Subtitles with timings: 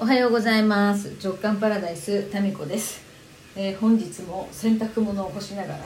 [0.00, 1.16] おはようございます。
[1.20, 3.02] 直感パラダイスタミコです、
[3.56, 5.78] えー本日も洗濯物を干しながら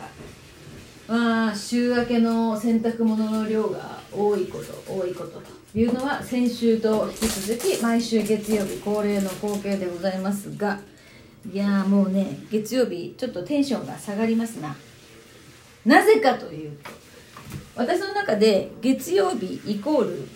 [1.09, 10.79] まあ週明けの洗濯物の量が多いこと多いことというのは先週と引き続き毎週月曜日恒例の光景でございますが
[11.51, 14.77] いやもうね月曜日ちょっとテンションが下がりますな。
[15.87, 16.91] なぜかというと
[17.77, 20.29] 私の中で月曜日イコール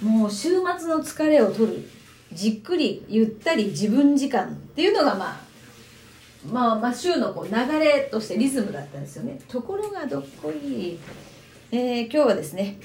[0.00, 1.90] もう週末の疲れを取る
[2.34, 5.44] じっくりゆったり自分時間っていうのがまあ
[6.50, 9.38] まあ、まあ週のこう流れとしてリズムだったんですよね。
[9.48, 10.98] ところがどっこい、
[11.72, 12.78] えー今日はですね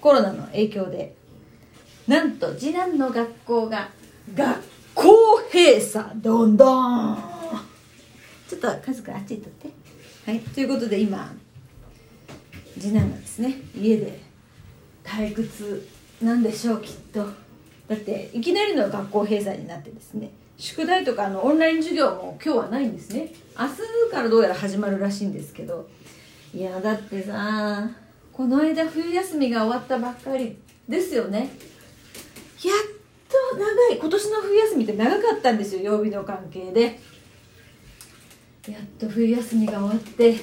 [0.00, 1.14] コロナの影響で
[2.06, 3.90] なんと次男の学校が
[4.34, 4.62] 学
[4.94, 7.18] 校閉鎖どんどん。
[8.48, 9.68] ちょっとカズくんあっちにとって。
[10.26, 10.40] はい。
[10.40, 11.32] ということで今
[12.78, 14.20] 次男がですね家で
[15.02, 15.88] 退屈
[16.22, 17.49] なんでしょうきっと。
[17.90, 23.32] だっていきなりの学校閉鎖になってですね宿題とかのオンライン授業も今日はないんですね。
[23.58, 25.88] 明日からどうやら始まるらしいんですけど
[26.54, 27.90] いやだってさ
[28.32, 30.56] この間冬休みが終わったばっかり。
[30.88, 31.38] ですよね。
[31.38, 31.48] やっ
[33.52, 37.00] と長い今年の冬休みって長かったんですよ曜日の関係で。
[38.68, 40.36] やっと冬休みが終わって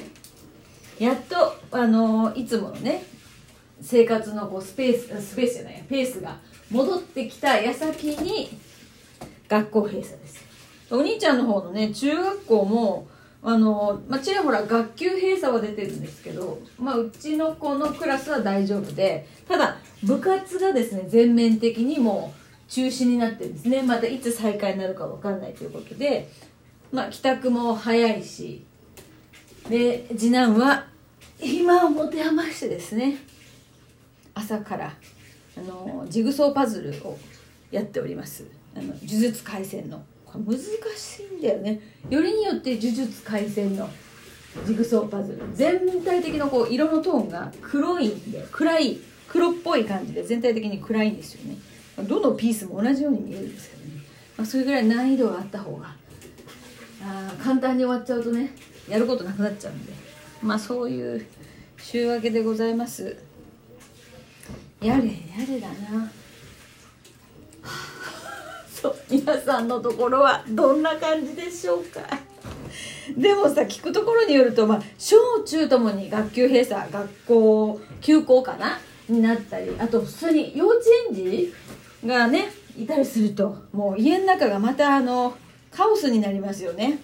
[0.98, 3.04] やっとあのいつものね
[3.80, 6.38] 生活のこうスペーススペースじゃないペースが
[6.70, 8.50] 戻ってきた矢先に
[9.48, 10.46] 学校閉鎖です。
[10.90, 13.08] お兄ちゃんの方のね中学校も
[13.44, 23.82] あの、まあ、ちらほら学級閉鎖は出てるんですけど、まあ、うちの子のクラスは大丈夫でただ部活がですね全面的にもう中止になってるんですね。
[23.82, 26.30] またいつ再開になるか分かんないということで、
[26.92, 28.66] まあ、帰宅も早いし
[29.70, 30.86] で次男は
[31.42, 33.18] 今を持て余してですね
[34.34, 34.94] 朝から
[35.58, 37.17] あのジグソーパズルを
[37.72, 38.45] やっております。
[38.75, 40.03] あの呪術廻戦の。
[40.25, 41.80] これ難しいんだよね。
[42.09, 43.89] よりによって呪術廻戦の
[44.66, 45.41] ジグソーパズル。
[45.53, 51.58] 全体的なこう色のトーンが黒いんで暗い黒っぽい感じで全体的に暗いんですよね。
[52.08, 53.89] どのピースも同じように見えるんですけどね、
[54.37, 55.95] まあ、それぐらい難易度があった方が
[57.02, 58.52] あ簡単に終わっちゃうとね
[58.87, 59.93] やることなくなっちゃうんで。
[60.43, 61.26] まあそういう
[61.77, 63.17] 週明けでございます。
[64.82, 65.11] やれや
[65.48, 66.11] れだな。
[68.70, 72.02] そう皆さんのところはどんな感じでしょうか？
[73.17, 78.80] でもさ聞くところによると、まあ、小中ともに学級閉鎖学校休校かな？
[79.10, 81.54] になったりあと普通に幼稚園児
[82.05, 85.36] がねいたりするともう家の中がまたあの
[85.71, 86.99] カオスになりますよね。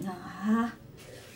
[0.00, 0.74] なあ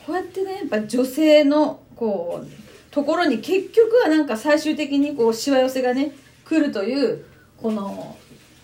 [0.07, 2.47] こうやってねやっぱ女性のこう
[2.93, 6.13] ところに結局はなんか最終的にこうしわ寄せがね
[6.45, 7.25] 来るという
[7.57, 8.17] この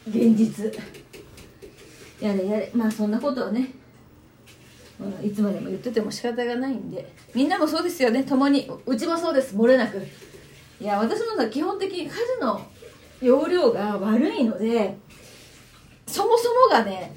[0.06, 0.72] 現実。
[2.20, 2.70] やれやれ。
[2.74, 3.70] まあそんなことをね
[5.22, 7.10] いつまでも言ってても仕方がないんで。
[7.34, 8.22] みんなもそうですよね。
[8.22, 8.70] 共に。
[8.84, 9.56] うちもそうです。
[9.56, 10.06] 漏れなく。
[10.80, 12.66] いや私もさ基本的に家事の
[13.22, 14.96] 容量が悪いので
[16.06, 17.16] そもそもがね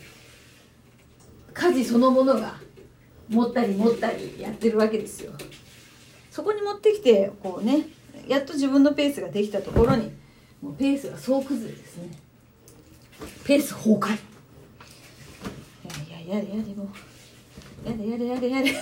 [1.53, 2.55] 家事そのものが
[3.29, 5.33] 持ったり持ったりやってるわけですよ。
[6.31, 7.85] そこに持ってきてこうね
[8.27, 10.11] やっと自分のペースができたところに
[10.61, 12.09] もうペースが総崩れですね。
[13.43, 14.17] ペース崩壊。
[16.07, 16.89] いやいややれやれも
[17.85, 18.73] うやれやれやれやれ。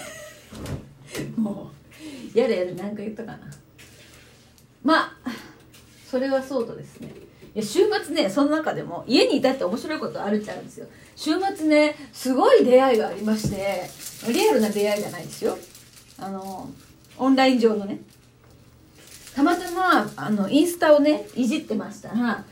[1.35, 1.71] も
[2.35, 3.39] うやれやれ何か言ったかな。
[4.83, 5.13] まあ
[6.05, 7.11] それはそうとですね。
[7.55, 10.87] いや週末ねその中でも家にいたって面白いことあるっちゃうんですよ。
[11.15, 13.89] 週末ねすごい出会いがありまして
[14.31, 15.57] リアルな出会いじゃないですよ。
[16.19, 16.69] あの
[17.19, 17.99] オンライン上のね。
[19.35, 22.43] たまたまあのインスタをねいじってましたら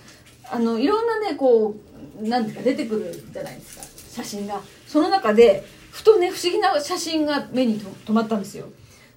[0.49, 1.75] あのいろんなねこ
[2.21, 3.83] うなんていうか出てくるじゃないですか。
[4.21, 4.61] 写真が。
[4.87, 8.67] その中でふとね不思議な写真が目にと止まったんですよ。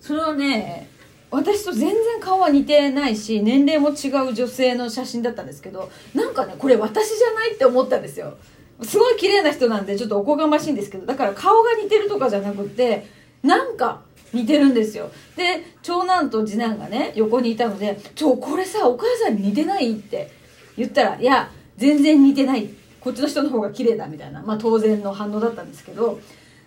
[0.00, 0.88] それはね
[1.30, 8.36] 私と全然顔は似てないし年齢も違う女性の写真だったんですけどなんかねこれ私じゃないって思ったんですよ。
[8.82, 13.06] すごい綺麗な人なんでちょっとおこがましいんですけどだから顔が似てるとかじゃなくて
[13.42, 15.10] なんか似てるんですよ。
[15.36, 20.30] で長男と次男がね横にいたので「ちょこれさお母さんに似てない?」って
[20.76, 22.68] 言ったら「いや全然似てない。
[23.00, 24.42] こっちの人の方が綺麗だ」みたいな。
[24.42, 26.20] まあ当然の反応だったんですけど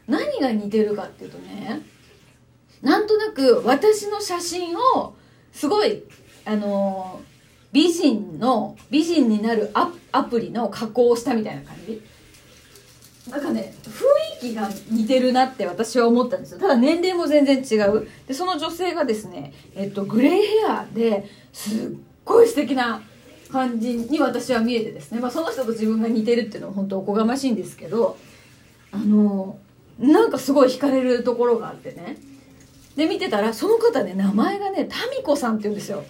[0.07, 1.81] 何が似てるかっていうとね
[2.81, 5.13] なんとなく私の写真を
[5.54, 6.04] すごい
[6.45, 7.21] あの
[7.71, 12.01] 美人の美人になるアアプリの加工をしたみたいな感じ。
[13.29, 16.59] なんかね雰囲気が似てるなって私は思ったんですよ。
[16.59, 18.07] ただ年齢も全然違う。
[18.27, 21.89] でその女性がですね、えっと、グレーヘアですっ
[22.25, 23.01] ごい素敵な
[23.49, 28.17] 感じに私は見えてですね、まあ、その人と自分が似てるっていうのは本当おこがましいんですけど
[28.91, 29.57] あの
[29.99, 32.17] なんかすごい惹かれるところがあってね。
[32.95, 36.03] で見てたらその方ね名前がね民子さんって言うんですよ。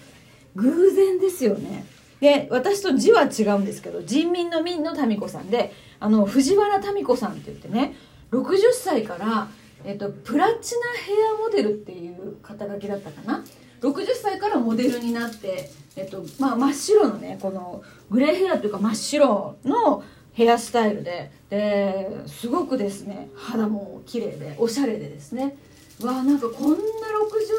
[0.55, 1.85] 偶然ですよね。
[2.19, 7.95] で私と字は違うんですけど人民の民の民子さんであの藤原民子さんって言ってね
[8.31, 9.47] 60歳から、
[9.85, 13.43] えっと、プラチナヘアモデルっていう肩書きだったかな
[13.81, 25.55] ？60歳からモデルになって、えっとまあ、真っ白のねこのグレーヘアというか真っ白のヘアスタイルでですごくですね肌も綺麗でおしゃれでですね
[26.01, 26.77] わあなんかこんな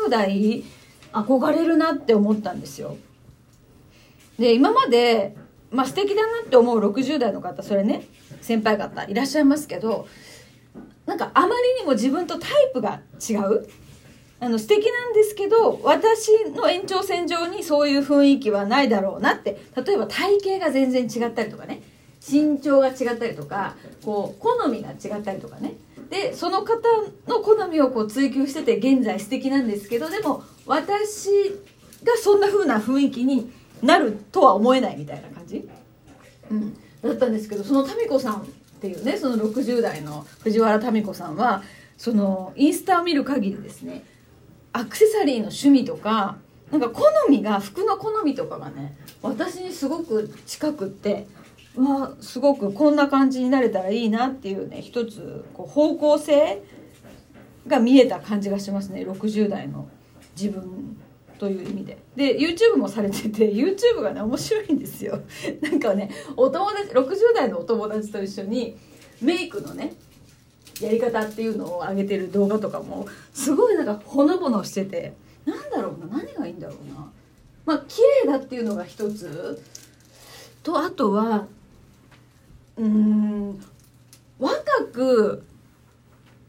[0.06, 0.64] 60代
[1.12, 2.96] 憧れるなって思ったんですよ。
[4.38, 5.36] で今まで、
[5.70, 8.06] まあ、素敵だなって思う60代の方それね
[8.40, 10.06] 先輩方いらっしゃいますけど
[11.06, 13.66] なんかあまりにも自分とタイプが違う
[14.40, 21.82] あの素敵なんですけど私の延長線上にそういう雰囲気はないだろうなって例えば体型が全然違ったりとかね
[22.26, 25.74] 身長が違ったりとかこう好みが違ったりとかね。
[26.10, 26.76] でその方
[27.26, 31.30] の好みをこう追求してて現在素敵なんですけどでも私
[32.04, 33.50] がそんな風な雰囲気に
[33.82, 35.68] なるとは思えないみたいな感じ、
[36.50, 38.44] うん、だったんですけどその民子さんっ
[38.80, 41.62] ていうねその60代の藤原民子さんは
[41.96, 44.04] そのインスタを見る限りですね
[44.72, 46.36] アクセサリーの趣味とか
[46.70, 51.26] なんか好みが服の好みとかがね私にすごく近くって
[51.76, 56.62] わすごくこんな感じになれたらいいなっていうね一つこう方向性
[57.66, 59.88] が見えた感じがしますね60代の
[60.36, 60.96] 自分。
[61.38, 61.98] という意味で。
[62.16, 65.20] で YouTube もされてて YouTube がね面白いんですよ。
[65.60, 68.76] なんかねお友達60代のお友達と一緒に
[69.20, 69.94] メイクのね
[70.80, 75.14] やり方っていうのを上げてる動画とかもすごいなんかほのぼのしてて
[75.44, 77.10] なんだろうな何がいいんだろうな。
[77.66, 79.62] まあ綺麗だっていうのが一つ。
[80.62, 81.46] とあとは
[82.76, 83.60] うん
[84.38, 84.60] 若
[84.92, 85.44] く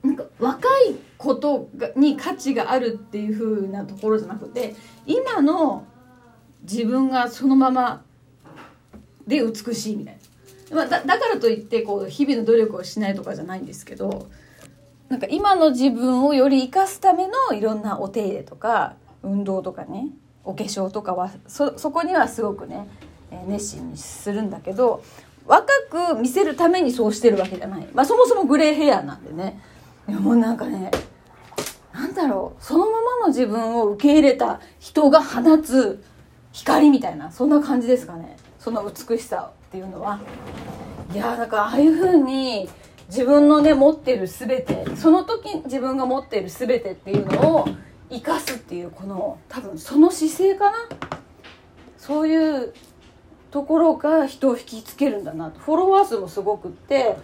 [0.06, 4.75] なんか若いことがに価値があるっていう風なところじゃなくて
[5.06, 5.86] 今の
[6.62, 8.04] 自分がそのまま
[9.25, 10.18] で美しいみたい
[10.69, 14.28] な、まあ、だだからといってこう日々の努力をしないとかじゃないんですけど
[15.10, 20.10] なんか今の自分をより生かすためのいろんなお手入れとか運動とかね
[20.44, 22.88] お化粧とかはそそこにはすごくね
[23.48, 25.04] 熱心にするんだけど
[25.48, 25.68] 若
[26.13, 27.88] く見せるためにそうしてるわけじゃない。
[27.94, 29.60] まあそもそもグレーヘアなんでね。
[30.07, 30.92] でもうなんかね、
[31.94, 36.04] なんだろう、そのままの自分を受け入れた人が放つ
[36.52, 38.38] 光みたいな、そんな感じですかね。
[38.60, 40.19] その美しさっていうのは。
[41.13, 42.68] いやなんかああいう風に
[43.07, 47.68] 自分のね、持ってる全て、その時自分が持ってる全てっていうのを
[48.10, 50.78] 生かすっていう、この、多分その姿勢かな？
[51.98, 52.74] そういう
[53.51, 57.16] ところが人を引きつけるんだなとフォロワー数もすごくって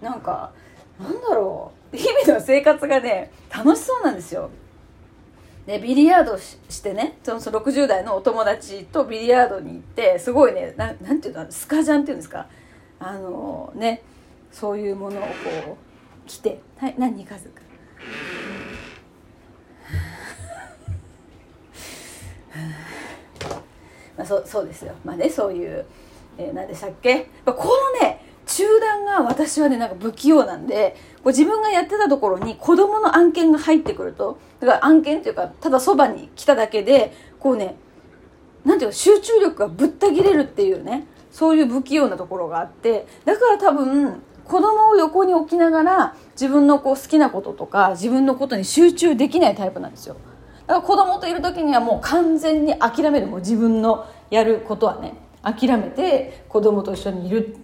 [0.00, 0.52] なんか
[1.00, 4.50] なんだろう日々の生活がね楽しそうなんですよ。
[5.66, 12.48] でビリヤードしてねその60代のお友達とビリヤードに行ってすごいねななんていうのスカジャンっていうんですか？
[12.98, 14.02] あのね
[14.50, 15.28] そういうものをこ
[16.26, 17.50] う着てはい何家族。
[24.16, 24.92] まあ、そうそうですよ。
[25.04, 25.84] まあねそういう、
[26.38, 27.26] えー、何でしたっけ？
[27.44, 28.11] このね
[28.52, 34.38] 中断が私はねなんか不器用なんでこう自分がやってたところに子供の案件が入ってくると。
[34.60, 37.76] だから案件っていうかただそばに来ただけでこうね
[38.64, 43.06] なんていうか集中力がぶった切れるっていうねそういう不器用なところがあって。
[43.24, 50.16] だから多分子供を横に置きながら自分のこう好きなこととか自分のことに集中できないタイプなんですよ。
[50.66, 53.26] だから子供といる時にはもう完全に諦める。
[53.28, 57.56] もう自分のやることはね諦めて子供と一緒にいる。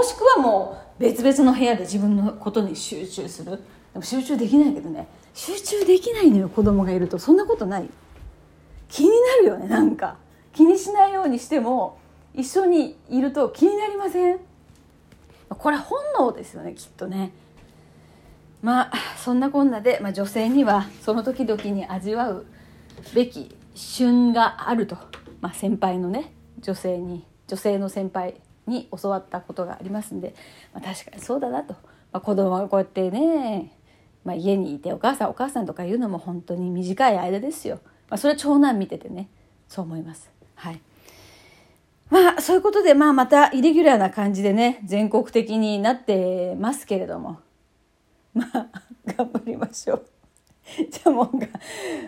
[0.00, 3.50] もしくはもう別々の部屋で自分のことに集中する。
[3.50, 3.58] で
[3.96, 5.06] も集中できないけどね。
[5.34, 7.18] 集中できないのよ子供がいると。
[7.18, 7.90] そんなことない。
[8.88, 10.16] 気になるよねなんか。
[10.54, 11.98] 気にしないようにしても
[12.32, 14.40] 一緒にいると気になりません？
[15.50, 17.32] これ本能ですよねきっとね。
[18.62, 22.46] まあそんなこんなで、まあ、女性にはその時々に味わう
[23.14, 24.96] べき旬があると、
[25.42, 28.40] まあ、先輩のね女性に女性の先輩
[28.70, 30.34] に教わったことがありますんで、
[30.72, 33.76] まあ、確かにそうだなと、まあ、子供がこうやってね、
[34.24, 39.28] まあ、家にいてお母さんお母さんとか言うのも本当に短い間ですよ、まあ、それは長男見ててね
[39.68, 40.30] そう思います。
[40.54, 40.80] はい
[42.10, 47.38] まあそういうことで、まあ、またイレギュラーな感じでね全国的になってますけれども
[48.34, 48.66] まあ
[49.16, 50.06] 頑張りましょう。
[50.90, 51.30] じゃあも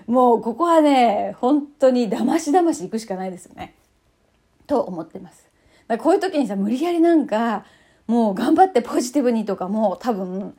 [0.07, 3.75] うもうここはね本当にだましだまし行くしかないですよね。
[4.67, 5.49] と思ってます。
[5.93, 7.65] だこういう時にさ無理やりなんか
[8.07, 10.55] もう頑張ってポジティブにとかも多分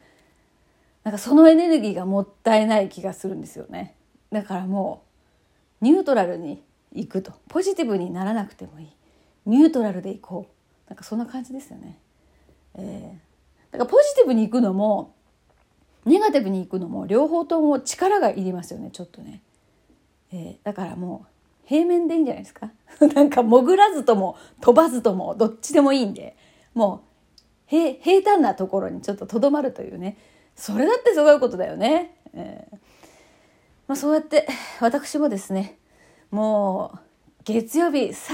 [1.03, 3.95] なんかそのエネルギーがもったいない気がするんですよね。
[4.31, 5.03] だからも
[5.81, 6.63] うニュートラルに
[6.93, 8.87] 行くとポジティブにならなくてもいい
[9.45, 10.47] ニュートラルで行こ
[10.87, 11.97] うなんかそんな感じですよね。
[12.75, 15.15] えー、だからポジティブに行くのも
[16.05, 19.41] ネガティブに行くのも両方とも力がいりますよねちょっとね。
[20.31, 21.32] えー、だからもう
[21.65, 22.72] 平面でいいんじゃないですか？
[23.15, 26.36] なんか潜らずとも飛ばずともどっちでもいいんで。
[26.74, 27.00] もう
[27.67, 30.17] 平平坦なところにちょっととどまるというね。
[30.55, 32.15] それだってすごいことだよね。
[32.34, 32.75] えー。
[33.88, 34.48] まあ、そうやって
[34.79, 35.77] 私もですね
[36.32, 37.00] もう
[37.43, 38.34] 月曜日さ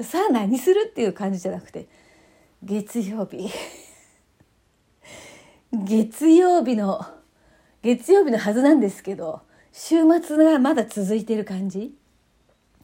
[0.00, 1.86] あさあ何するっていう感じじゃなくて
[2.62, 3.50] 月曜日。
[5.72, 7.04] 月曜日の
[7.82, 9.40] 月曜日のはずなんですけど
[9.72, 11.94] 週末がまだ続いてる感じ。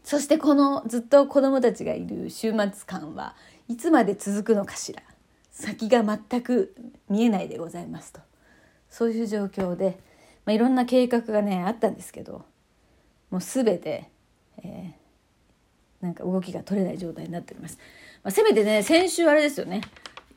[0.03, 3.35] そしてこのずっと子どもたちがいる週末感は
[3.69, 5.03] いつまで続くのかしら
[5.51, 6.75] 先が全く
[7.09, 8.21] 見えないでございますと
[8.89, 10.01] そういう状況で、
[10.45, 12.45] まあ、いろんな計画がねあったんですけど
[13.31, 14.11] もう全て、
[14.65, 17.79] えー、なんか動きが取れない状態になっております。
[18.23, 19.83] まあ、せめてね先週あれですよね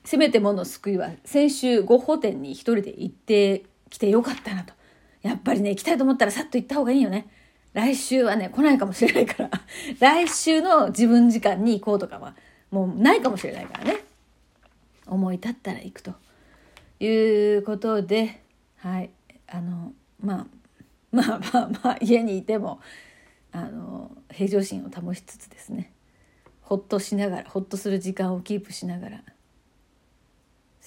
[0.05, 4.73] せめてもの救いは先週ゴッホ店に一人で行ってきてよかったなと
[5.21, 7.27] やっぱりね行きたいと思ったらさっと行った方がいいよね。
[7.73, 9.49] 来週はね、来ないかもしれないから、
[9.99, 12.35] 来週の自分時間に行こうとかは、
[12.71, 13.97] もうないかもしれないからね。
[15.07, 16.13] 思い立ったら行くと
[16.99, 18.41] いうことで、
[18.77, 19.09] はい、
[19.47, 20.47] あの、まあ、
[21.11, 22.79] まあまあまあ、家にいても、
[23.51, 25.91] あの、平常心を保ちつつですね、
[26.61, 29.23] ほっとしながら、ほっとする時間をキープしながら、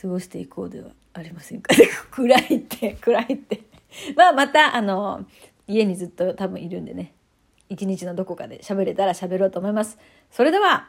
[0.00, 1.74] 過ごしていこうではありませんか。
[2.10, 3.62] 暗いって、暗いって。
[4.16, 5.26] まあ、また、あの、
[5.66, 7.14] 家にずっと多分いるんでね。
[7.68, 9.98] 一日のどこかで喋れたら喋ろうと思います。
[10.30, 10.88] それでは